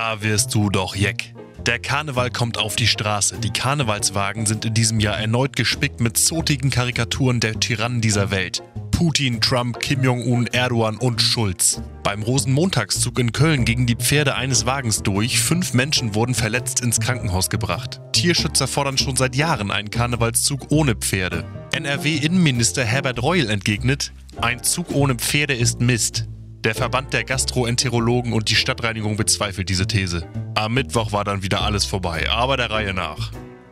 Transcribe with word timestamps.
Da 0.00 0.22
wirst 0.22 0.54
du 0.54 0.70
doch 0.70 0.94
jeck. 0.94 1.34
Der 1.66 1.80
Karneval 1.80 2.30
kommt 2.30 2.56
auf 2.56 2.76
die 2.76 2.86
Straße. 2.86 3.40
Die 3.40 3.50
Karnevalswagen 3.50 4.46
sind 4.46 4.64
in 4.64 4.72
diesem 4.72 5.00
Jahr 5.00 5.18
erneut 5.18 5.56
gespickt 5.56 5.98
mit 5.98 6.16
zotigen 6.16 6.70
Karikaturen 6.70 7.40
der 7.40 7.58
Tyrannen 7.58 8.00
dieser 8.00 8.30
Welt. 8.30 8.62
Putin, 8.92 9.40
Trump, 9.40 9.80
Kim 9.80 10.04
Jong-un, 10.04 10.46
Erdogan 10.46 10.98
und 10.98 11.20
Schulz. 11.20 11.82
Beim 12.04 12.22
Rosenmontagszug 12.22 13.18
in 13.18 13.32
Köln 13.32 13.64
gingen 13.64 13.86
die 13.86 13.96
Pferde 13.96 14.36
eines 14.36 14.66
Wagens 14.66 15.02
durch. 15.02 15.40
Fünf 15.40 15.74
Menschen 15.74 16.14
wurden 16.14 16.36
verletzt 16.36 16.80
ins 16.80 17.00
Krankenhaus 17.00 17.50
gebracht. 17.50 18.00
Tierschützer 18.12 18.68
fordern 18.68 18.98
schon 18.98 19.16
seit 19.16 19.34
Jahren 19.34 19.72
einen 19.72 19.90
Karnevalszug 19.90 20.70
ohne 20.70 20.94
Pferde. 20.94 21.44
NRW-Innenminister 21.72 22.84
Herbert 22.84 23.20
Reul 23.20 23.50
entgegnet, 23.50 24.12
ein 24.40 24.62
Zug 24.62 24.92
ohne 24.92 25.16
Pferde 25.16 25.54
ist 25.54 25.80
Mist. 25.80 26.28
Der 26.64 26.74
Verband 26.74 27.12
der 27.12 27.22
Gastroenterologen 27.22 28.32
und 28.32 28.50
die 28.50 28.56
Stadtreinigung 28.56 29.16
bezweifelt 29.16 29.68
diese 29.68 29.86
These. 29.86 30.26
Am 30.56 30.74
Mittwoch 30.74 31.12
war 31.12 31.22
dann 31.22 31.44
wieder 31.44 31.62
alles 31.62 31.84
vorbei, 31.84 32.28
aber 32.28 32.56
der 32.56 32.68
Reihe 32.68 32.92
nach. 32.92 33.30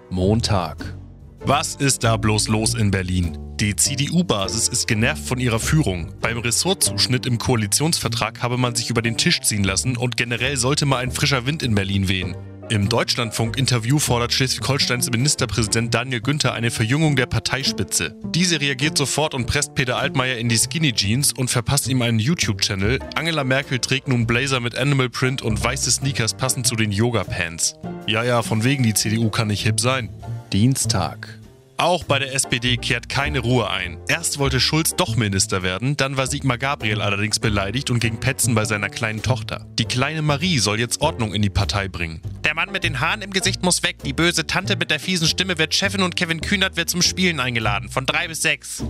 Montag. 0.08 0.96
Was 1.40 1.74
ist 1.74 2.04
da 2.04 2.16
bloß 2.16 2.46
los 2.46 2.74
in 2.74 2.92
Berlin? 2.92 3.38
Die 3.58 3.74
CDU-Basis 3.74 4.68
ist 4.68 4.86
genervt 4.86 5.26
von 5.26 5.40
ihrer 5.40 5.58
Führung. 5.58 6.12
Beim 6.20 6.38
Ressortzuschnitt 6.38 7.26
im 7.26 7.38
Koalitionsvertrag 7.38 8.40
habe 8.42 8.56
man 8.56 8.76
sich 8.76 8.88
über 8.88 9.02
den 9.02 9.16
Tisch 9.16 9.40
ziehen 9.40 9.64
lassen 9.64 9.96
und 9.96 10.16
generell 10.16 10.56
sollte 10.56 10.86
mal 10.86 10.98
ein 10.98 11.10
frischer 11.10 11.44
Wind 11.44 11.64
in 11.64 11.74
Berlin 11.74 12.06
wehen. 12.06 12.36
Im 12.68 12.88
Deutschlandfunk-Interview 12.88 14.00
fordert 14.00 14.32
Schleswig-Holsteins 14.32 15.08
Ministerpräsident 15.08 15.94
Daniel 15.94 16.20
Günther 16.20 16.52
eine 16.52 16.72
Verjüngung 16.72 17.14
der 17.14 17.26
Parteispitze. 17.26 18.16
Diese 18.34 18.60
reagiert 18.60 18.98
sofort 18.98 19.34
und 19.34 19.46
presst 19.46 19.76
Peter 19.76 19.96
Altmaier 19.98 20.38
in 20.38 20.48
die 20.48 20.58
Skinny 20.58 20.92
Jeans 20.92 21.32
und 21.32 21.48
verpasst 21.48 21.86
ihm 21.86 22.02
einen 22.02 22.18
YouTube-Channel. 22.18 22.98
Angela 23.14 23.44
Merkel 23.44 23.78
trägt 23.78 24.08
nun 24.08 24.26
Blazer 24.26 24.58
mit 24.58 24.76
Animal 24.76 25.08
Print 25.08 25.42
und 25.42 25.62
weiße 25.62 25.92
Sneakers 25.92 26.34
passend 26.34 26.66
zu 26.66 26.74
den 26.74 26.90
Yoga-Pants. 26.90 27.76
Ja, 28.08 28.24
ja, 28.24 28.42
von 28.42 28.64
wegen 28.64 28.82
die 28.82 28.94
CDU 28.94 29.30
kann 29.30 29.46
nicht 29.46 29.62
hip 29.62 29.78
sein. 29.78 30.10
Dienstag. 30.52 31.38
Auch 31.78 32.04
bei 32.04 32.18
der 32.18 32.34
SPD 32.34 32.78
kehrt 32.78 33.10
keine 33.10 33.40
Ruhe 33.40 33.68
ein. 33.68 33.98
Erst 34.08 34.38
wollte 34.38 34.60
Schulz 34.60 34.96
doch 34.96 35.16
Minister 35.16 35.62
werden, 35.62 35.94
dann 35.96 36.16
war 36.16 36.26
Sigmar 36.26 36.56
Gabriel 36.56 37.02
allerdings 37.02 37.38
beleidigt 37.38 37.90
und 37.90 38.00
ging 38.00 38.18
petzen 38.18 38.54
bei 38.54 38.64
seiner 38.64 38.88
kleinen 38.88 39.20
Tochter. 39.20 39.66
Die 39.78 39.84
kleine 39.84 40.22
Marie 40.22 40.58
soll 40.58 40.80
jetzt 40.80 41.02
Ordnung 41.02 41.34
in 41.34 41.42
die 41.42 41.50
Partei 41.50 41.88
bringen. 41.88 42.22
Der 42.56 42.64
Mann 42.64 42.72
mit 42.72 42.84
den 42.84 43.00
Haaren 43.00 43.20
im 43.20 43.32
Gesicht 43.32 43.62
muss 43.62 43.82
weg, 43.82 43.96
die 44.02 44.14
böse 44.14 44.46
Tante 44.46 44.76
mit 44.76 44.90
der 44.90 44.98
fiesen 44.98 45.28
Stimme 45.28 45.58
wird 45.58 45.74
Chefin 45.74 46.02
und 46.02 46.16
Kevin 46.16 46.40
Kühnert 46.40 46.78
wird 46.78 46.88
zum 46.88 47.02
Spielen 47.02 47.38
eingeladen, 47.38 47.90
von 47.90 48.06
drei 48.06 48.28
bis 48.28 48.40
sechs. 48.40 48.82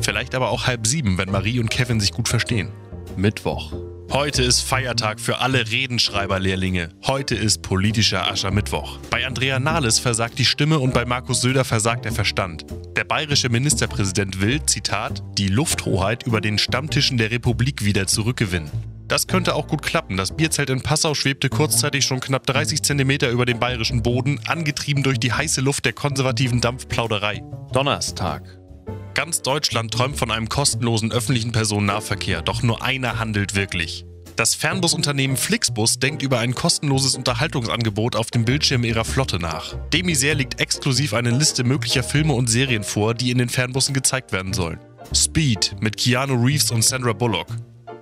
Vielleicht 0.00 0.34
aber 0.34 0.50
auch 0.50 0.66
halb 0.66 0.88
sieben, 0.88 1.18
wenn 1.18 1.30
Marie 1.30 1.60
und 1.60 1.70
Kevin 1.70 2.00
sich 2.00 2.10
gut 2.10 2.26
verstehen. 2.28 2.72
Mittwoch. 3.16 3.74
Heute 4.10 4.42
ist 4.42 4.62
Feiertag 4.62 5.20
für 5.20 5.38
alle 5.38 5.70
Redenschreiberlehrlinge. 5.70 6.88
Heute 7.06 7.36
ist 7.36 7.62
politischer 7.62 8.28
Aschermittwoch. 8.28 8.98
Bei 9.08 9.24
Andrea 9.24 9.60
Nahles 9.60 10.00
versagt 10.00 10.40
die 10.40 10.44
Stimme 10.44 10.80
und 10.80 10.92
bei 10.92 11.04
Markus 11.04 11.42
Söder 11.42 11.64
versagt 11.64 12.04
der 12.04 12.12
Verstand. 12.12 12.66
Der 12.96 13.04
bayerische 13.04 13.50
Ministerpräsident 13.50 14.40
will, 14.40 14.66
Zitat, 14.66 15.22
die 15.38 15.46
Lufthoheit 15.46 16.26
über 16.26 16.40
den 16.40 16.58
Stammtischen 16.58 17.18
der 17.18 17.30
Republik 17.30 17.84
wieder 17.84 18.08
zurückgewinnen. 18.08 18.91
Das 19.12 19.26
könnte 19.26 19.56
auch 19.56 19.66
gut 19.66 19.82
klappen. 19.82 20.16
Das 20.16 20.34
Bierzelt 20.34 20.70
in 20.70 20.80
Passau 20.80 21.12
schwebte 21.12 21.50
kurzzeitig 21.50 22.02
schon 22.02 22.20
knapp 22.20 22.46
30 22.46 22.82
Zentimeter 22.82 23.28
über 23.28 23.44
dem 23.44 23.60
bayerischen 23.60 24.02
Boden, 24.02 24.40
angetrieben 24.46 25.02
durch 25.02 25.20
die 25.20 25.34
heiße 25.34 25.60
Luft 25.60 25.84
der 25.84 25.92
konservativen 25.92 26.62
Dampfplauderei. 26.62 27.42
Donnerstag. 27.74 28.58
Ganz 29.12 29.42
Deutschland 29.42 29.92
träumt 29.92 30.16
von 30.16 30.30
einem 30.30 30.48
kostenlosen 30.48 31.12
öffentlichen 31.12 31.52
Personennahverkehr, 31.52 32.40
doch 32.40 32.62
nur 32.62 32.82
einer 32.82 33.18
handelt 33.18 33.54
wirklich. 33.54 34.06
Das 34.36 34.54
Fernbusunternehmen 34.54 35.36
Flixbus 35.36 35.98
denkt 35.98 36.22
über 36.22 36.38
ein 36.38 36.54
kostenloses 36.54 37.14
Unterhaltungsangebot 37.14 38.16
auf 38.16 38.30
dem 38.30 38.46
Bildschirm 38.46 38.82
ihrer 38.82 39.04
Flotte 39.04 39.38
nach. 39.38 39.74
Demiser 39.92 40.34
liegt 40.34 40.58
exklusiv 40.58 41.12
eine 41.12 41.32
Liste 41.32 41.64
möglicher 41.64 42.02
Filme 42.02 42.32
und 42.32 42.48
Serien 42.48 42.82
vor, 42.82 43.12
die 43.12 43.30
in 43.30 43.36
den 43.36 43.50
Fernbussen 43.50 43.92
gezeigt 43.92 44.32
werden 44.32 44.54
sollen. 44.54 44.80
Speed 45.14 45.76
mit 45.80 45.98
Keanu 45.98 46.42
Reeves 46.42 46.70
und 46.70 46.82
Sandra 46.82 47.12
Bullock. 47.12 47.48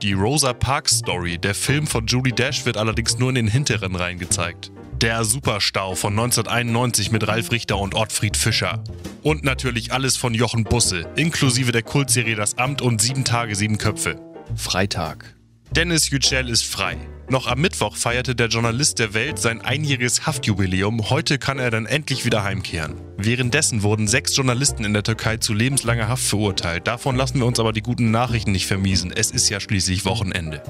Die 0.03 0.15
Rosa 0.15 0.55
Parks 0.55 1.00
Story, 1.00 1.37
der 1.37 1.55
Film 1.55 1.87
von 1.87 2.06
Julie 2.06 2.33
Dash, 2.33 2.65
wird 2.65 2.78
allerdings 2.78 3.19
nur 3.19 3.28
in 3.28 3.34
den 3.34 3.49
hinteren 3.49 3.94
Reihen 3.94 4.19
gezeigt. 4.19 4.72
Der 5.03 5.25
Superstau 5.25 5.94
von 5.94 6.15
1991 6.15 7.11
mit 7.11 7.28
Ralf 7.28 7.50
Richter 7.50 7.78
und 7.78 7.94
Ottfried 7.94 8.34
Fischer. 8.34 8.83
Und 9.22 9.44
natürlich 9.44 9.93
alles 9.93 10.16
von 10.16 10.33
Jochen 10.33 10.65
Busse, 10.65 11.06
inklusive 11.16 11.72
der 11.72 11.83
Kultserie 11.83 12.34
Das 12.34 12.56
Amt 12.56 12.81
und 12.81 13.03
Sieben 13.03 13.27
Tage, 13.27 13.55
Sieben 13.55 13.77
Köpfe. 13.77 14.19
Freitag. 14.56 15.37
Dennis 15.73 16.11
Yücel 16.11 16.49
ist 16.49 16.65
frei. 16.65 16.97
Noch 17.29 17.47
am 17.47 17.61
Mittwoch 17.61 17.97
feierte 17.97 18.35
der 18.35 18.49
Journalist 18.49 18.99
der 18.99 19.15
Welt 19.15 19.39
sein 19.39 19.61
einjähriges 19.61 20.27
Haftjubiläum. 20.27 21.11
Heute 21.11 21.39
kann 21.39 21.61
er 21.61 21.71
dann 21.71 21.87
endlich 21.87 22.25
wieder 22.25 22.43
heimkehren. 22.43 22.97
Währenddessen 23.17 23.85
wurden 23.85 24.09
sechs 24.09 24.35
Journalisten 24.35 24.85
in 24.85 24.95
der 24.95 25.05
Türkei 25.05 25.37
zu 25.37 25.55
lebenslanger 25.55 26.09
Haft 26.09 26.25
verurteilt. 26.25 26.89
Davon 26.89 27.15
lassen 27.15 27.39
wir 27.39 27.47
uns 27.47 27.61
aber 27.61 27.73
die 27.73 27.83
guten 27.83 28.11
Nachrichten 28.11 28.51
nicht 28.51 28.67
vermiesen. 28.67 29.13
Es 29.13 29.31
ist 29.31 29.49
ja 29.49 29.61
schließlich 29.61 30.05
Wochenende. 30.05 30.61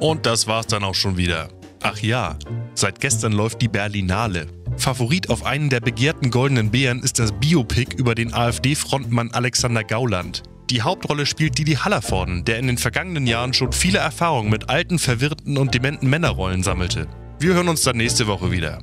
Und 0.00 0.24
das 0.24 0.46
war's 0.46 0.66
dann 0.66 0.82
auch 0.82 0.94
schon 0.94 1.18
wieder. 1.18 1.50
Ach 1.82 1.98
ja, 1.98 2.38
seit 2.72 3.00
gestern 3.00 3.32
läuft 3.32 3.60
die 3.60 3.68
Berlinale. 3.68 4.46
Favorit 4.78 5.28
auf 5.28 5.44
einen 5.44 5.68
der 5.68 5.80
begehrten 5.80 6.30
Goldenen 6.30 6.70
Bären 6.70 7.02
ist 7.02 7.18
das 7.18 7.32
Biopic 7.32 7.94
über 7.98 8.14
den 8.14 8.32
AfD-Frontmann 8.32 9.30
Alexander 9.32 9.84
Gauland. 9.84 10.42
Die 10.70 10.82
Hauptrolle 10.82 11.24
spielt 11.24 11.56
Didi 11.56 11.76
Hallervorden, 11.76 12.44
der 12.44 12.58
in 12.58 12.66
den 12.66 12.76
vergangenen 12.76 13.26
Jahren 13.26 13.54
schon 13.54 13.72
viele 13.72 14.00
Erfahrungen 14.00 14.50
mit 14.50 14.68
alten, 14.68 14.98
verwirrten 14.98 15.56
und 15.56 15.72
dementen 15.72 16.10
Männerrollen 16.10 16.62
sammelte. 16.62 17.08
Wir 17.40 17.54
hören 17.54 17.68
uns 17.68 17.82
dann 17.82 17.96
nächste 17.96 18.26
Woche 18.26 18.50
wieder. 18.50 18.82